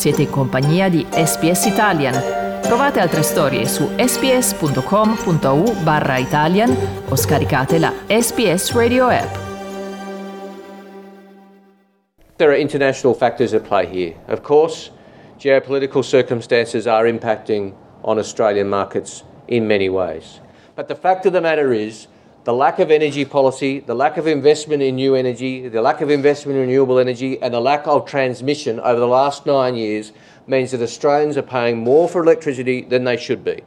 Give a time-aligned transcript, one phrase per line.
[0.00, 2.14] Siete in compagnia di SPS Italian.
[2.62, 6.74] Trovate altre storie su sps.com.au barra Italian
[7.10, 9.36] o scaricate la SPS Radio app.
[12.36, 14.14] There are international factors at play here.
[14.28, 14.90] Of course,
[15.36, 20.40] geopolitical circumstances are impacting on Australian markets in many ways.
[20.76, 22.08] But the fact of the matter is,
[22.44, 26.10] the lack of energy policy, the lack of investment in new energy, the lack of
[26.10, 30.12] investment in renewable energy, and the lack of transmission over the last nine years
[30.46, 33.62] means that Australians are paying more for electricity than they should be.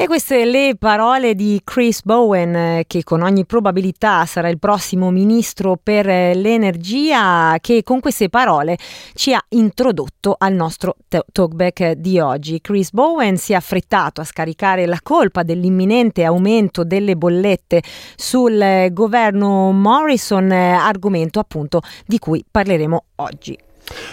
[0.00, 5.76] E queste le parole di Chris Bowen, che con ogni probabilità sarà il prossimo ministro
[5.76, 8.78] per l'energia, che con queste parole
[9.14, 12.60] ci ha introdotto al nostro talkback di oggi.
[12.60, 17.82] Chris Bowen si è affrettato a scaricare la colpa dell'imminente aumento delle bollette
[18.14, 23.58] sul governo Morrison, argomento appunto di cui parleremo oggi.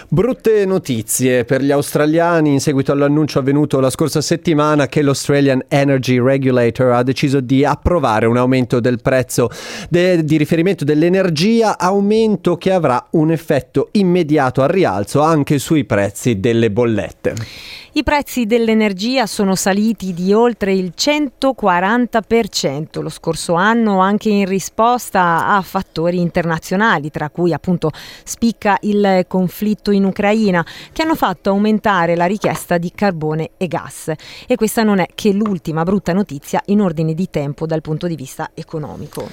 [0.08, 6.20] Brutte notizie per gli australiani in seguito all'annuncio avvenuto la scorsa settimana che l'Australian Energy
[6.20, 9.50] Regulator ha deciso di approvare un aumento del prezzo
[9.90, 16.40] de- di riferimento dell'energia, aumento che avrà un effetto immediato al rialzo anche sui prezzi
[16.40, 17.34] delle bollette.
[17.96, 25.46] I prezzi dell'energia sono saliti di oltre il 140% lo scorso anno anche in risposta
[25.46, 27.90] a fattori internazionali, tra cui appunto
[28.22, 34.12] spicca il conflitto in Ucraina, che hanno fatto aumentare la richiesta di carbone e gas.
[34.46, 38.14] E questa non è che l'ultima brutta notizia in ordine di tempo dal punto di
[38.14, 39.28] vista economico.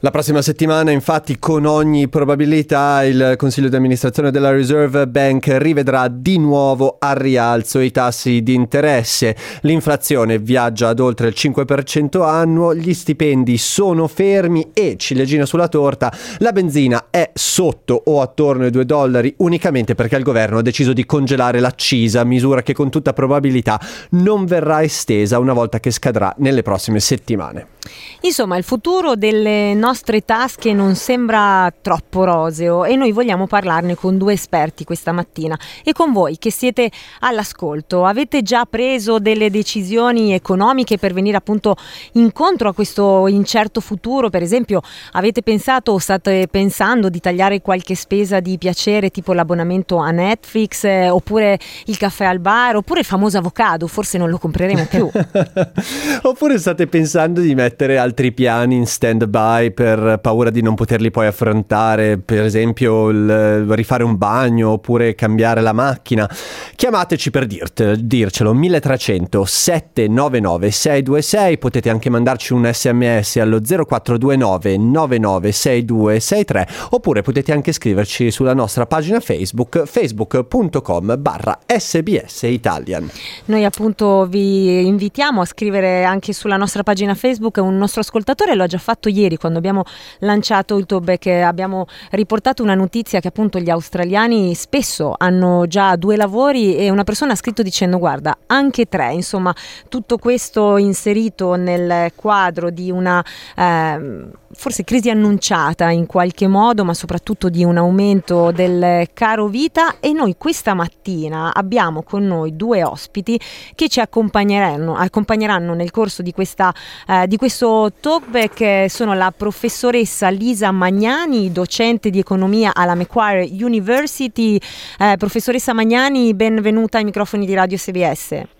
[0.00, 6.06] La prossima settimana, infatti, con ogni probabilità il Consiglio di amministrazione della Reserve Bank rivedrà
[6.06, 9.34] di nuovo a rialzo i tassi di interesse.
[9.62, 16.12] L'inflazione viaggia ad oltre il 5% annuo, gli stipendi sono fermi e, ciliegina sulla torta,
[16.38, 20.92] la benzina è sotto o attorno ai 2 dollari unicamente perché il governo ha deciso
[20.92, 26.32] di congelare l'accisa, misura che con tutta probabilità non verrà estesa una volta che scadrà
[26.38, 27.77] nelle prossime settimane.
[28.22, 34.18] Insomma, il futuro delle nostre tasche non sembra troppo roseo e noi vogliamo parlarne con
[34.18, 36.90] due esperti questa mattina e con voi che siete
[37.20, 38.04] all'ascolto.
[38.04, 41.76] Avete già preso delle decisioni economiche per venire appunto
[42.12, 44.30] incontro a questo incerto futuro?
[44.30, 44.80] Per esempio,
[45.12, 50.84] avete pensato o state pensando di tagliare qualche spesa di piacere tipo l'abbonamento a Netflix
[50.84, 53.86] eh, oppure il caffè al bar oppure il famoso avocado?
[53.86, 55.08] Forse non lo compreremo più.
[56.22, 60.74] oppure state pensando di mettere mettere altri piani in stand by per paura di non
[60.74, 66.28] poterli poi affrontare, per esempio il, rifare un bagno oppure cambiare la macchina,
[66.74, 76.68] chiamateci per dirte, dircelo 1300 799 626, potete anche mandarci un sms allo 0429 996263
[76.90, 83.08] oppure potete anche scriverci sulla nostra pagina Facebook facebook.com barra sbs italian.
[83.44, 88.62] Noi appunto vi invitiamo a scrivere anche sulla nostra pagina Facebook un nostro ascoltatore lo
[88.62, 89.84] ha già fatto ieri quando abbiamo
[90.20, 96.16] lanciato il Toback, abbiamo riportato una notizia che appunto gli australiani spesso hanno già due
[96.16, 99.54] lavori e una persona ha scritto dicendo guarda anche tre, insomma
[99.88, 103.24] tutto questo inserito nel quadro di una
[103.56, 109.98] eh, forse crisi annunciata in qualche modo ma soprattutto di un aumento del caro vita
[110.00, 113.38] e noi questa mattina abbiamo con noi due ospiti
[113.74, 116.74] che ci accompagneranno, accompagneranno nel corso di, questa,
[117.06, 124.58] eh, di questo talkback sono la professoressa Lisa Magnani, docente di economia alla Macquarie University.
[124.98, 128.57] Eh, professoressa Magnani, benvenuta ai microfoni di Radio SBS.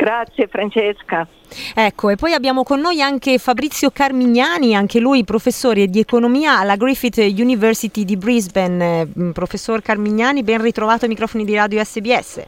[0.00, 1.26] Grazie Francesca.
[1.74, 6.76] Ecco, e poi abbiamo con noi anche Fabrizio Carmignani, anche lui professore di economia alla
[6.76, 9.06] Griffith University di Brisbane.
[9.06, 12.42] Mm, professor Carmignani, ben ritrovato ai microfoni di Radio SBS.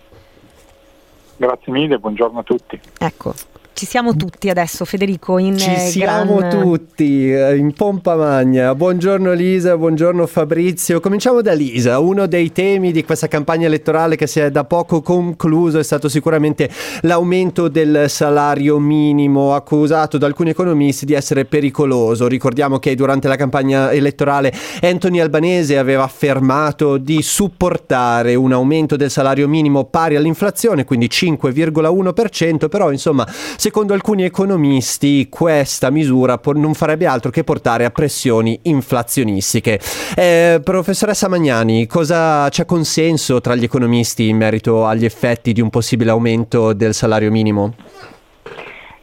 [1.36, 2.80] Grazie mille, buongiorno a tutti.
[2.98, 3.34] Ecco,
[3.74, 5.38] ci siamo tutti adesso, Federico.
[5.38, 6.50] In ci siamo gran...
[6.50, 8.74] tutti eh, in pompa magna.
[8.74, 11.00] Buongiorno Lisa, buongiorno Fabrizio.
[11.00, 11.98] Cominciamo da Lisa.
[11.98, 16.08] Uno dei temi di questa campagna elettorale che si è da poco concluso è stato
[16.08, 16.68] sicuramente
[17.02, 22.28] l'aumento del salario minimo, accusato da alcuni economisti di essere pericoloso.
[22.28, 24.52] Ricordiamo che durante la campagna elettorale
[24.82, 32.68] Anthony Albanese aveva affermato di supportare un aumento del salario minimo pari all'inflazione, quindi 5,1%,
[32.68, 33.26] però insomma
[33.62, 39.78] Secondo alcuni economisti questa misura non farebbe altro che portare a pressioni inflazionistiche.
[40.16, 45.70] Eh, professoressa Magnani, cosa c'è consenso tra gli economisti in merito agli effetti di un
[45.70, 47.74] possibile aumento del salario minimo?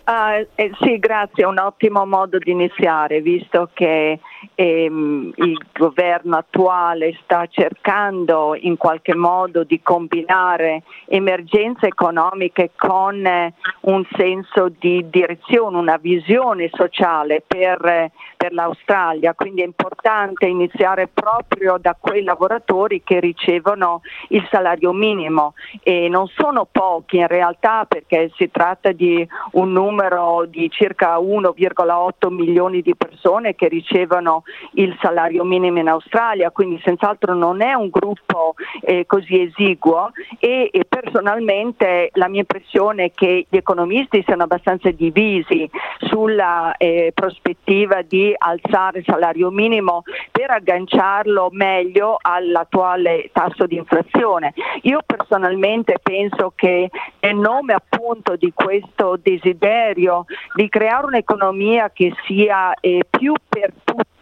[0.04, 4.20] Uh, eh, sì, grazie, è un ottimo modo di iniziare, visto che
[4.56, 13.54] ehm, il governo attuale sta cercando in qualche modo di combinare emergenze economiche con eh,
[13.82, 21.78] un senso di direzione, una visione sociale per, per l'Australia, quindi è importante iniziare proprio
[21.80, 25.54] da quei lavoratori che ricevono il salario minimo.
[25.82, 32.30] E non sono pochi in realtà perché si tratta di un numero di circa 1,8
[32.30, 34.29] milioni di persone che ricevono
[34.74, 40.70] il salario minimo in Australia, quindi senz'altro non è un gruppo eh, così esiguo e,
[40.72, 48.02] e, personalmente la mia impressione è che gli economisti siano abbastanza divisi sulla eh, prospettiva
[48.02, 54.54] di alzare il salario minimo per agganciarlo meglio all'attuale tasso di inflazione.
[54.84, 56.90] Io personalmente penso che
[57.20, 63.72] nel nome appunto di questo desiderio di creare un'economia che sia eh, più per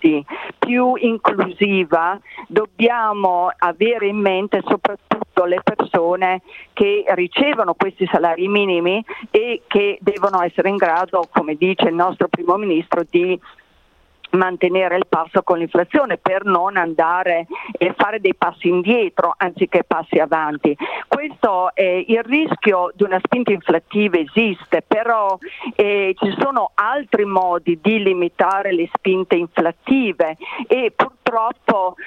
[0.07, 0.25] tutti,
[0.57, 6.41] più inclusiva, dobbiamo avere in mente soprattutto le persone
[6.73, 12.27] che ricevono questi salari minimi e che devono essere in grado, come dice il nostro
[12.27, 13.39] primo ministro, di
[14.31, 20.17] mantenere il passo con l'inflazione per non andare e fare dei passi indietro anziché passi
[20.17, 20.75] avanti.
[21.07, 25.37] Questo è il rischio di una spinta inflattiva esiste, però
[25.75, 30.37] eh, ci sono altri modi di limitare le spinte inflattive
[30.67, 31.16] e purtroppo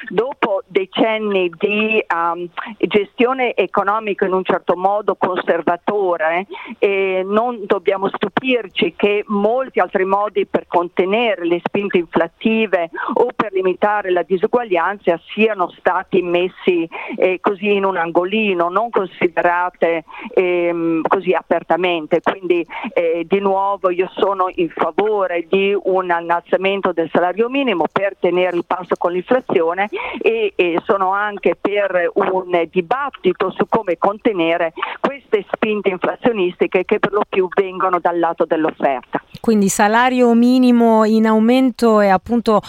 [0.08, 6.46] dopo decenni di um, gestione economica in un certo modo conservatore
[6.78, 13.52] eh, non dobbiamo stupirci che molti altri modi per contenere le spinte inflattive o per
[13.52, 21.32] limitare la disuguaglianza siano stati messi eh, così in un angolino, non considerate ehm, così
[21.32, 22.20] apertamente.
[22.20, 28.16] Quindi eh, di nuovo io sono in favore di un innalzamento del salario minimo per
[28.19, 29.88] tenere il passo con l'inflazione
[30.20, 37.12] e, e sono anche per un dibattito su come contenere queste spinte inflazionistiche che per
[37.12, 39.22] lo più vengono dal lato dell'offerta.
[39.40, 42.60] Quindi salario minimo in aumento e appunto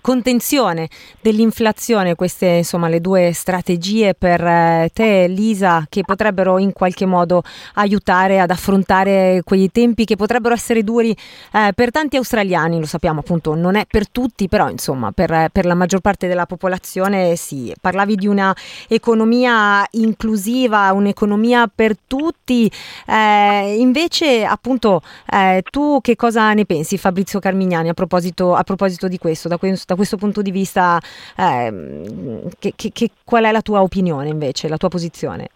[0.00, 0.88] contenzione
[1.20, 7.42] dell'inflazione, queste insomma le due strategie per eh, te Lisa che potrebbero in qualche modo
[7.74, 11.10] aiutare ad affrontare quei tempi che potrebbero essere duri
[11.52, 15.66] eh, per tanti australiani, lo sappiamo appunto non è per tutti però insomma per, per
[15.66, 18.54] la maggior parte della popolazione sì, parlavi di una
[18.88, 22.70] economia inclusiva, un'economia per tutti,
[23.06, 25.00] eh, invece appunto
[25.32, 29.56] eh, tu che cosa ne pensi Fabrizio Carmignani a proposito, a proposito di questo, da,
[29.56, 31.00] questo, da questo punto di vista
[31.34, 35.48] eh, che, che, che, qual è la tua opinione invece, la tua posizione?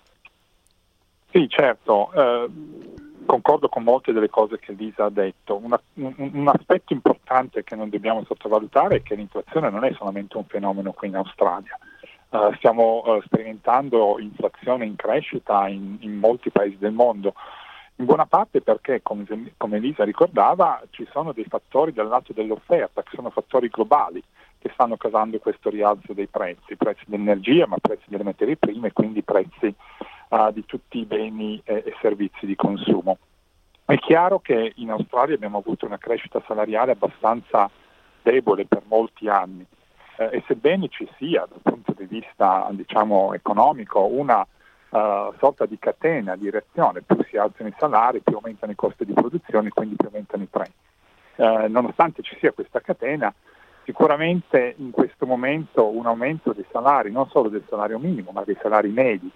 [1.30, 2.48] Sì, certo, eh,
[3.32, 5.56] concordo con molte delle cose che Lisa ha detto.
[5.56, 10.36] Una, un, un, aspetto importante che non dobbiamo sottovalutare è che l'inflazione non è solamente
[10.36, 11.78] un fenomeno qui in Australia.
[12.28, 17.32] Uh, stiamo uh, sperimentando inflazione in crescita in, in molti paesi del mondo
[17.96, 19.24] in buona parte perché, come,
[19.56, 24.22] come Elisa ricordava, ci sono dei fattori dal lato dell'offerta, che sono fattori globali,
[24.58, 28.92] che stanno causando questo rialzo dei prezzi, prezzi dell'energia, ma prezzi delle materie prime e
[28.92, 29.74] quindi prezzi
[30.32, 33.18] uh, di tutti i beni e, e servizi di consumo.
[33.84, 37.68] È chiaro che in Australia abbiamo avuto una crescita salariale abbastanza
[38.22, 39.66] debole per molti anni
[40.16, 45.78] eh, e sebbene ci sia dal punto di vista diciamo, economico una uh, sorta di
[45.78, 49.96] catena di reazione, più si alzano i salari, più aumentano i costi di produzione, quindi
[49.96, 50.72] più aumentano i prezzi.
[51.34, 53.34] Uh, nonostante ci sia questa catena,
[53.84, 58.56] sicuramente in questo momento un aumento dei salari, non solo del salario minimo, ma dei
[58.62, 59.30] salari medi,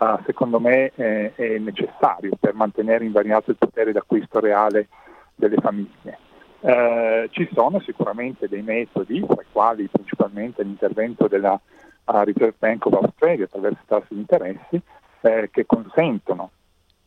[0.00, 4.88] uh, secondo me è, è, necessario per mantenere invariato il potere d'acquisto reale
[5.34, 6.18] delle famiglie.
[6.60, 12.86] Uh, ci sono sicuramente dei metodi, tra i quali principalmente l'intervento della uh, Reserve Bank
[12.86, 14.82] of Australia attraverso i tassi di interessi,
[15.22, 16.50] eh, che consentono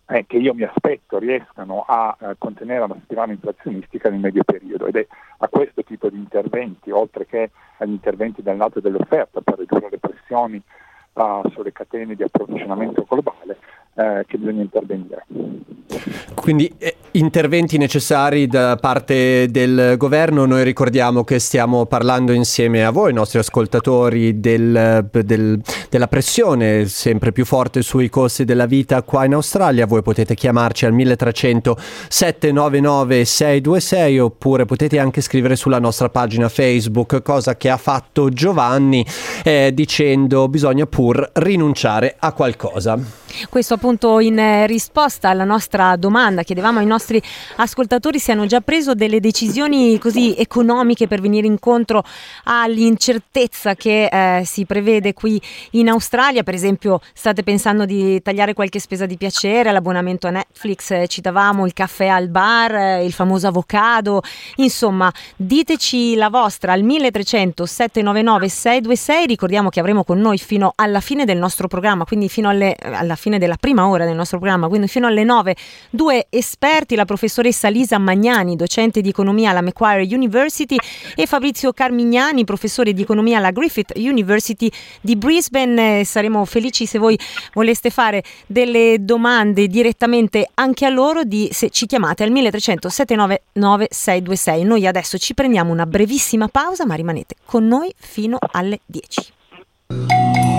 [0.05, 4.85] eh, che io mi aspetto riescano a eh, contenere una spirale inflazionistica nel medio periodo
[4.85, 5.07] ed è
[5.37, 9.99] a questo tipo di interventi, oltre che agli interventi dal lato dell'offerta per ridurre le
[9.99, 10.61] pressioni
[11.53, 13.57] sulle catene di approvvigionamento globale,
[13.95, 15.25] eh, che bisogna intervenire.
[16.35, 22.89] Quindi eh, interventi necessari da parte del governo, noi ricordiamo che stiamo parlando insieme a
[22.91, 29.25] voi, nostri ascoltatori, del, del, della pressione sempre più forte sui costi della vita qua
[29.25, 31.77] in Australia, voi potete chiamarci al 1300
[32.07, 39.05] 799 626 oppure potete anche scrivere sulla nostra pagina Facebook, cosa che ha fatto Giovanni
[39.43, 43.22] eh, dicendo bisogna pur rinunciare a qualcosa.
[43.49, 47.21] Questo appunto in eh, risposta alla nostra domanda, chiedevamo ai nostri
[47.57, 52.03] ascoltatori se hanno già preso delle decisioni così economiche per venire incontro
[52.43, 58.79] all'incertezza che eh, si prevede qui in Australia, per esempio state pensando di tagliare qualche
[58.79, 63.47] spesa di piacere, l'abbonamento a Netflix, eh, citavamo il caffè al bar, eh, il famoso
[63.47, 64.21] avocado,
[64.57, 70.99] insomma diteci la vostra al 1300 799 626, ricordiamo che avremo con noi fino alla
[70.99, 74.67] fine del nostro programma, quindi fino alle, alla fine della prima ora del nostro programma,
[74.67, 75.55] quindi fino alle 9,
[75.89, 80.75] due esperti, la professoressa Lisa Magnani, docente di economia alla Macquarie University
[81.15, 86.03] e Fabrizio Carmignani, professore di economia alla Griffith University di Brisbane.
[86.03, 87.17] Saremo felici se voi
[87.53, 93.87] voleste fare delle domande direttamente anche a loro di, se ci chiamate al 1300 799
[93.89, 94.63] 626.
[94.65, 100.52] Noi adesso ci prendiamo una brevissima pausa, ma rimanete con noi fino alle 10.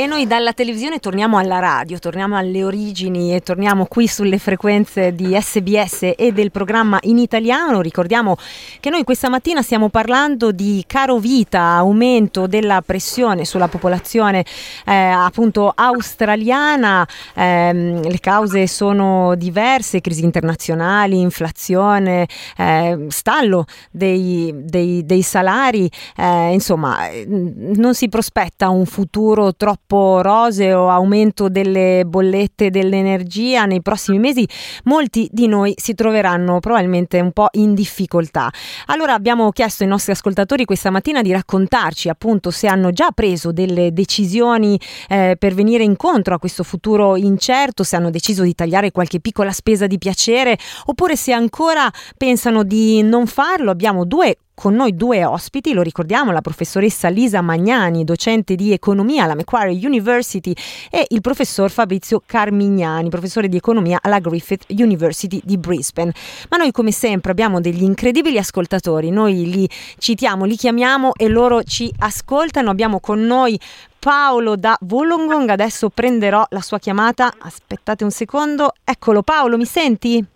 [0.00, 5.12] E noi dalla televisione torniamo alla radio, torniamo alle origini e torniamo qui sulle frequenze
[5.12, 7.80] di SBS e del programma in italiano.
[7.80, 8.36] Ricordiamo
[8.78, 14.44] che noi questa mattina stiamo parlando di caro vita, aumento della pressione sulla popolazione
[14.86, 17.04] eh, appunto australiana.
[17.34, 26.52] Eh, le cause sono diverse, crisi internazionali, inflazione, eh, stallo dei, dei, dei salari, eh,
[26.52, 34.18] insomma non si prospetta un futuro troppo troppo roseo, aumento delle bollette dell'energia nei prossimi
[34.18, 34.46] mesi,
[34.84, 38.52] molti di noi si troveranno probabilmente un po' in difficoltà.
[38.86, 43.50] Allora abbiamo chiesto ai nostri ascoltatori questa mattina di raccontarci appunto se hanno già preso
[43.50, 44.78] delle decisioni
[45.08, 49.52] eh, per venire incontro a questo futuro incerto, se hanno deciso di tagliare qualche piccola
[49.52, 53.70] spesa di piacere oppure se ancora pensano di non farlo.
[53.70, 59.22] Abbiamo due con noi due ospiti, lo ricordiamo, la professoressa Lisa Magnani, docente di economia
[59.22, 60.52] alla Macquarie University
[60.90, 66.12] e il professor Fabrizio Carmignani, professore di economia alla Griffith University di Brisbane.
[66.50, 71.62] Ma noi come sempre abbiamo degli incredibili ascoltatori, noi li citiamo, li chiamiamo e loro
[71.62, 72.70] ci ascoltano.
[72.70, 73.56] Abbiamo con noi
[73.96, 77.32] Paolo da Wollongong, adesso prenderò la sua chiamata.
[77.38, 78.72] Aspettate un secondo.
[78.82, 80.26] Eccolo Paolo, mi senti?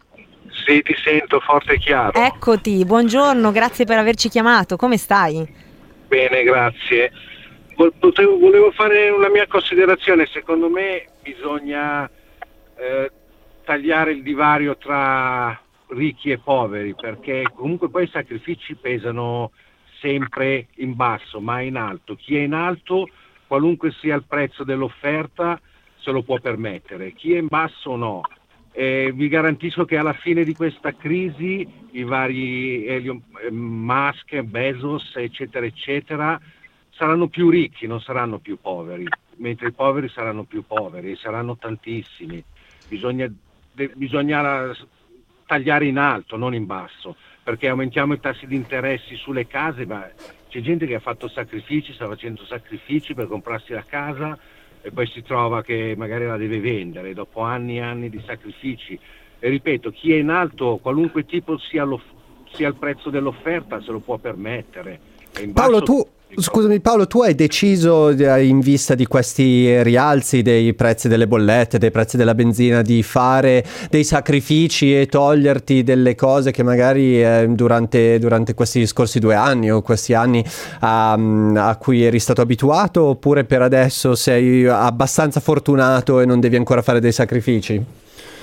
[0.52, 2.12] Sì, ti sento forte e chiaro.
[2.12, 5.46] Eccoti, buongiorno, grazie per averci chiamato, come stai?
[6.06, 7.10] Bene, grazie.
[7.74, 12.08] Potevo, volevo fare una mia considerazione, secondo me bisogna
[12.76, 13.10] eh,
[13.64, 19.52] tagliare il divario tra ricchi e poveri, perché comunque poi i sacrifici pesano
[20.00, 22.14] sempre in basso, mai in alto.
[22.14, 23.08] Chi è in alto,
[23.46, 25.60] qualunque sia il prezzo dell'offerta,
[26.00, 28.20] se lo può permettere, chi è in basso no.
[28.74, 35.12] Eh, vi garantisco che alla fine di questa crisi i vari Elon eh, Musk, Bezos,
[35.16, 36.40] eccetera, eccetera,
[36.90, 41.58] saranno più ricchi, non saranno più poveri, mentre i poveri saranno più poveri, e saranno
[41.58, 42.42] tantissimi.
[42.88, 43.30] Bisogna,
[43.72, 44.74] de, bisogna
[45.46, 50.08] tagliare in alto, non in basso, perché aumentiamo i tassi di interessi sulle case, ma
[50.48, 54.38] c'è gente che ha fatto sacrifici, sta facendo sacrifici per comprarsi la casa,
[54.82, 58.98] e poi si trova che magari la deve vendere dopo anni e anni di sacrifici.
[59.38, 61.86] E ripeto, chi è in alto, qualunque tipo sia,
[62.52, 65.00] sia il prezzo dell'offerta, se lo può permettere.
[65.52, 71.06] Paolo, tu Scusami Paolo, tu hai deciso eh, in vista di questi rialzi dei prezzi
[71.06, 76.62] delle bollette, dei prezzi della benzina, di fare dei sacrifici e toglierti delle cose che
[76.62, 80.42] magari eh, durante, durante, questi scorsi due anni o questi anni
[80.80, 86.56] a, a, cui eri stato abituato oppure per adesso sei abbastanza fortunato e non devi
[86.56, 87.76] ancora fare dei sacrifici?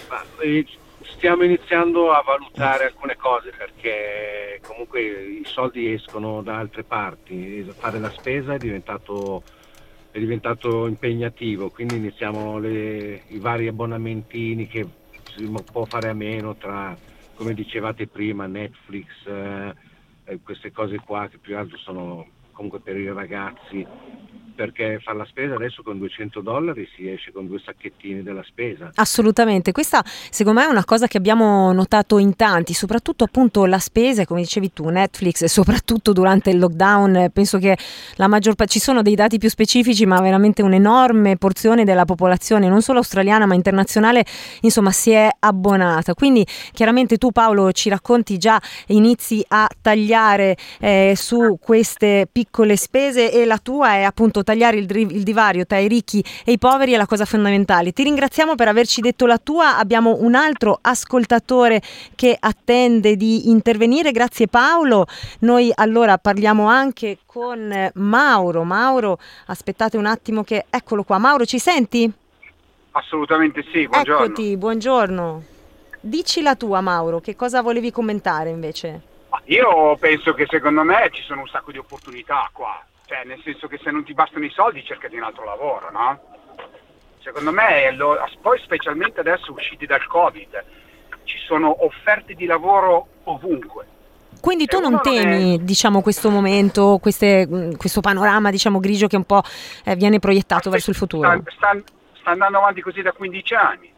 [0.10, 0.63] Ma, eh,
[1.20, 8.00] stiamo iniziando a valutare alcune cose perché comunque i soldi escono da altre parti, fare
[8.00, 9.44] la spesa è diventato,
[10.12, 14.88] è diventato impegnativo, quindi iniziamo le, i vari abbonamentini che
[15.36, 16.96] si può fare a meno tra,
[17.36, 23.12] come dicevate prima, Netflix, eh, queste cose qua che più altro sono comunque per i
[23.12, 23.86] ragazzi
[24.60, 28.92] perché fare la spesa adesso con 200 dollari si esce con due sacchettini della spesa.
[28.96, 33.80] Assolutamente, questa secondo me è una cosa che abbiamo notato in tanti, soprattutto appunto la
[33.80, 37.78] spesa, come dicevi tu, Netflix, soprattutto durante il lockdown, penso che
[38.16, 42.68] la maggior parte, ci sono dei dati più specifici, ma veramente un'enorme porzione della popolazione,
[42.68, 44.25] non solo australiana ma internazionale,
[44.60, 46.13] insomma si è abbonata.
[46.13, 53.32] Quindi chiaramente tu Paolo ci racconti già, inizi a tagliare eh, su queste piccole spese
[53.32, 56.94] e la tua è appunto tagliare il, il divario tra i ricchi e i poveri
[56.94, 57.91] è la cosa fondamentale.
[57.91, 61.82] Ti ringraziamo per averci detto la tua, abbiamo un altro ascoltatore
[62.15, 65.06] che attende di intervenire, grazie Paolo.
[65.41, 68.63] Noi allora parliamo anche con Mauro.
[68.63, 71.20] Mauro, aspettate un attimo che eccolo qua.
[71.20, 72.12] Mauro, ci senti?
[72.91, 74.25] Assolutamente sì, buongiorno.
[74.25, 75.44] Eccoti, buongiorno.
[76.01, 79.01] Dici la tua Mauro, che cosa volevi commentare invece?
[79.46, 83.68] Io penso che secondo me ci sono un sacco di opportunità qua, cioè nel senso
[83.68, 86.20] che se non ti bastano i soldi cercati un altro lavoro, no?
[87.24, 90.63] Secondo me, lo, poi specialmente adesso usciti dal Covid,
[91.24, 93.88] ci sono offerte di lavoro ovunque.
[94.39, 95.58] Quindi tu non temi, è...
[95.58, 99.42] diciamo, questo momento, queste, questo panorama, diciamo, grigio che un po'
[99.86, 101.28] eh, viene proiettato verso il futuro?
[101.28, 101.82] Sta, sta,
[102.13, 103.94] sta, andando avanti così da 15 anni.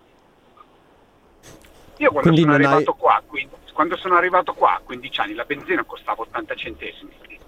[1.97, 2.97] Io quando sono arrivato hai...
[2.97, 7.39] qua, quindi, quando sono arrivato qua a 15 anni la benzina costava 80 centesimi.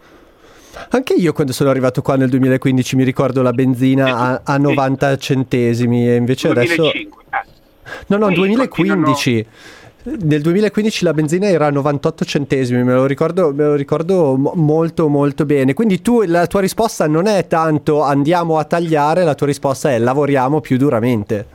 [0.90, 5.18] Anche io quando sono arrivato qua nel 2015 mi ricordo la benzina a, a 90
[5.18, 7.52] centesimi e invece 2005, adesso...
[8.08, 8.68] No, no, Qui 2015.
[8.70, 9.82] Continuano...
[10.06, 15.08] Nel 2015 la benzina era a 98 centesimi, me lo, ricordo, me lo ricordo molto
[15.08, 15.74] molto bene.
[15.74, 20.00] Quindi tu la tua risposta non è tanto andiamo a tagliare, la tua risposta è
[20.00, 21.48] lavoriamo più duramente.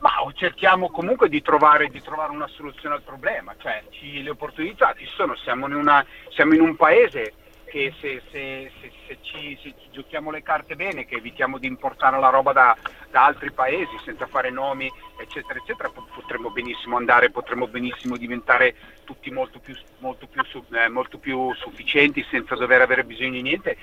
[0.00, 4.94] Ma cerchiamo comunque di trovare, di trovare una soluzione al problema, cioè ci, le opportunità
[4.98, 7.32] ci sono, siamo in, una, siamo in un paese
[7.74, 12.20] che se, se, se, se ci, ci, giochiamo le carte bene, che evitiamo di importare
[12.20, 12.76] la roba da,
[13.10, 14.88] da, altri paesi senza fare nomi,
[15.18, 20.40] eccetera, eccetera, potremmo benissimo andare, potremmo benissimo diventare tutti molto più, molto più,
[20.70, 23.76] eh, molto più sufficienti senza dover avere bisogno di niente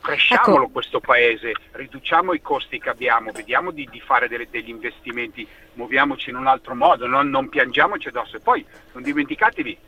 [0.00, 0.72] cresciamolo ecco.
[0.72, 6.30] questo paese, riduciamo i costi che abbiamo, vediamo di, di fare delle, degli investimenti, muoviamoci
[6.30, 8.38] in un altro modo, non, non, piangiamoci addosso.
[8.38, 9.78] E poi non dimenticatevi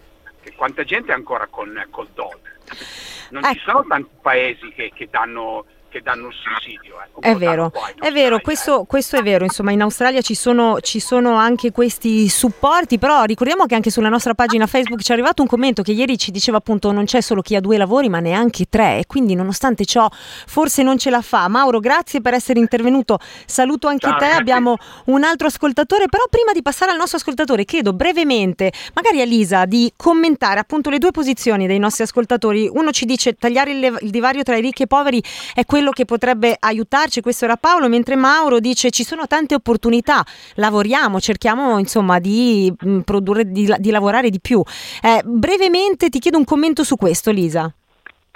[0.41, 3.14] che quanta gente è ancora con col DOD.
[3.31, 3.55] Non ecco.
[3.55, 6.97] ci sono tanti paesi che, che danno che danno il sussidio.
[7.21, 7.31] Eh.
[7.31, 8.87] È vero, è vero, questo, eh.
[8.87, 13.67] questo, è vero, insomma in Australia ci sono, ci sono, anche questi supporti, però ricordiamo
[13.67, 16.57] che anche sulla nostra pagina Facebook ci è arrivato un commento che ieri ci diceva
[16.57, 20.09] appunto non c'è solo chi ha due lavori ma neanche tre e quindi nonostante ciò
[20.11, 21.47] forse non ce la fa.
[21.47, 24.41] Mauro grazie per essere intervenuto, saluto anche Ciao, te, grazie.
[24.41, 29.25] abbiamo un altro ascoltatore, però prima di passare al nostro ascoltatore chiedo brevemente, magari a
[29.25, 32.69] Lisa, di commentare appunto le due posizioni dei nostri ascoltatori.
[32.73, 35.23] Uno ci dice tagliare il, il divario tra i ricchi e i poveri
[35.55, 39.55] è quello quello che potrebbe aiutarci, questo era Paolo, mentre Mauro dice ci sono tante
[39.55, 40.25] opportunità,
[40.55, 44.63] lavoriamo, cerchiamo insomma di mm, produrre, di, di lavorare di più.
[45.03, 47.71] Eh, brevemente ti chiedo un commento su questo, Lisa.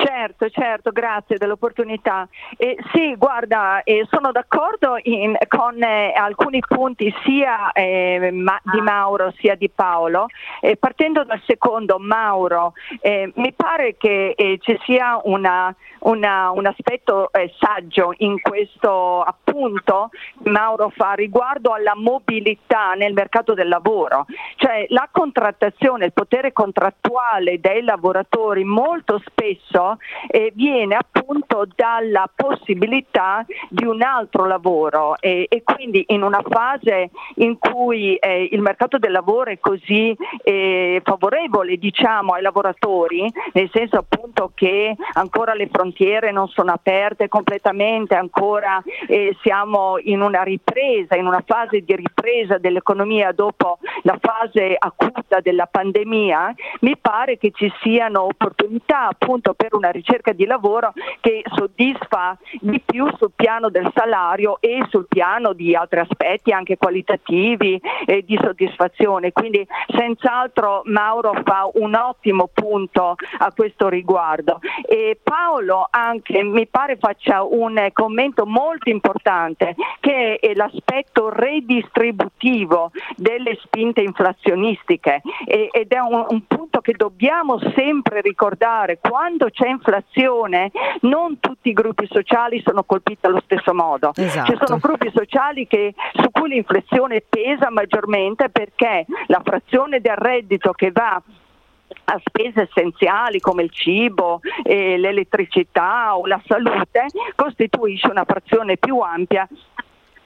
[0.01, 2.29] Certo, certo, grazie dell'opportunità.
[2.57, 8.81] Eh, sì, guarda, eh, sono d'accordo in, con eh, alcuni punti sia eh, ma, di
[8.81, 10.27] Mauro sia di Paolo.
[10.79, 17.31] partendo dal secondo, Mauro, eh, mi pare che eh, ci sia una, una, un aspetto
[17.59, 20.11] saggio in questo appunto
[20.45, 27.59] Mauro fa riguardo alla mobilità nel mercato del lavoro, cioè la contrattazione, il potere contrattuale
[27.59, 29.88] dei lavoratori molto spesso
[30.27, 35.17] eh, viene appunto dalla possibilità di un altro lavoro.
[35.21, 40.17] E, e quindi in una fase in cui eh, il mercato del lavoro è così
[40.43, 47.29] eh, favorevole diciamo ai lavoratori, nel senso appunto che ancora le frontiere non sono aperte
[47.29, 54.19] completamente, ancora eh, siamo in una ripresa, in una fase di ripresa dell'economia dopo la
[54.21, 60.45] fase acuta della pandemia, mi pare che ci siano opportunità appunto per una ricerca di
[60.45, 66.53] lavoro che soddisfa di più sul piano del salario e sul piano di altri aspetti
[66.53, 69.33] anche qualitativi e di soddisfazione.
[69.33, 74.59] Quindi senz'altro Mauro fa un ottimo punto a questo riguardo.
[74.87, 83.57] E Paolo anche mi pare faccia un commento molto importante che è l'aspetto redistributivo delle
[83.63, 90.71] spinte inflazionistiche ed è un, un punto che dobbiamo sempre ricordare quando c'è inflazione
[91.03, 94.13] non tutti i gruppi sociali sono colpiti allo stesso modo.
[94.15, 94.53] Esatto.
[94.53, 100.73] Ci sono gruppi sociali che, su cui l'inflazione pesa maggiormente perché la frazione del reddito
[100.73, 101.21] che va
[102.11, 108.99] a spese essenziali come il cibo, eh, l'elettricità o la salute costituisce una frazione più
[109.01, 109.47] ampia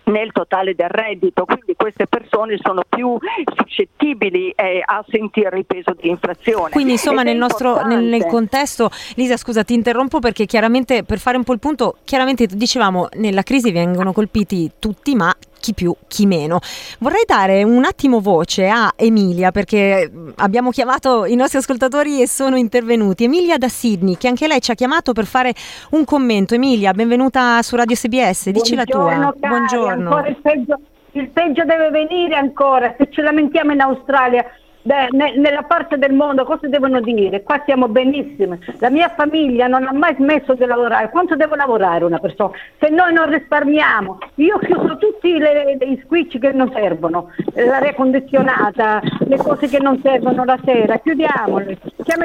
[0.05, 3.17] nel totale del reddito, quindi queste persone sono più
[3.57, 6.71] suscettibili eh, a sentire il peso di inflazione.
[6.71, 11.37] Quindi insomma nel, nostro, nel, nel, contesto, Lisa scusa ti interrompo perché chiaramente per fare
[11.37, 16.27] un po' il punto, chiaramente dicevamo nella crisi vengono colpiti tutti ma chi più, chi
[16.27, 16.59] meno.
[16.99, 22.57] Vorrei dare un attimo voce a Emilia perché abbiamo chiamato i nostri ascoltatori e sono
[22.57, 23.25] intervenuti.
[23.25, 25.55] Emilia da Sydney, che anche lei ci ha chiamato per fare
[25.91, 26.55] un commento.
[26.55, 29.33] Emilia, benvenuta su Radio SBS, dici la tua.
[29.39, 30.27] Cari, Buongiorno.
[30.27, 30.81] Il peggio,
[31.13, 34.45] il peggio deve venire ancora, se ci lamentiamo in Australia
[34.85, 37.43] Beh, ne, nella parte del mondo cosa devono dire?
[37.43, 38.59] Qua siamo benissimi.
[38.79, 41.11] La mia famiglia non ha mai smesso di lavorare.
[41.11, 42.51] Quanto deve lavorare una persona?
[42.81, 47.95] Se noi non risparmiamo, io ho chiuso tutti le, i switch che non servono, l'aria
[47.95, 51.79] condizionata, le cose che non servono la sera, chiudiamole.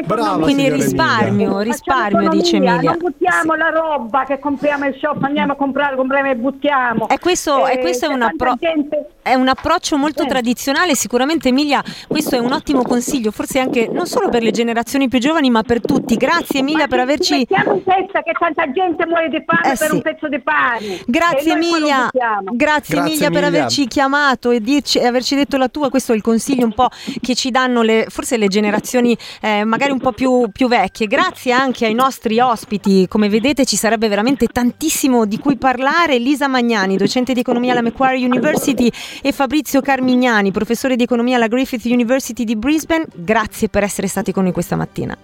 [0.05, 2.81] Brava, Quindi risparmio, risparmio, dice Emilia.
[2.81, 3.59] Non buttiamo sì.
[3.59, 7.07] la roba che compriamo al shop, andiamo a comprare, compriamo e buttiamo.
[7.09, 9.09] E questo, eh, e questo è, un appro- gente...
[9.21, 10.27] è, un approccio molto eh.
[10.27, 14.51] tradizionale, sicuramente Emilia, questo è un un ottimo consiglio, forse anche non solo per le
[14.51, 16.15] generazioni più giovani, ma per tutti.
[16.15, 17.36] Grazie Emilia ma per averci.
[17.38, 19.95] Mettiamo in testa che tanta gente muore di fame eh, per sì.
[19.95, 21.01] un pezzo di pane.
[21.05, 22.10] Grazie Emilia.
[22.12, 25.89] Grazie, Grazie Emilia, per averci chiamato e, dirci, e, averci detto la tua.
[25.89, 26.89] Questo è il consiglio un po'
[27.21, 31.07] che ci danno le, forse le generazioni eh, magari un po' più, più vecchie.
[31.07, 33.07] Grazie anche ai nostri ospiti.
[33.07, 36.17] Come vedete ci sarebbe veramente tantissimo di cui parlare.
[36.17, 38.89] Lisa Magnani, docente di economia alla Macquarie University
[39.21, 44.06] e Fabrizio Carmignani, professore di economia alla Griffith University City di Brisbane, grazie per essere
[44.06, 45.17] stati con noi questa mattina.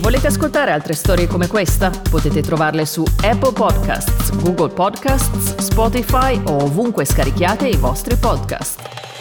[0.00, 1.90] Volete ascoltare altre storie come questa?
[1.90, 9.15] Potete trovarle su Apple Podcasts, Google Podcasts, Spotify o ovunque scarichiate i vostri podcast.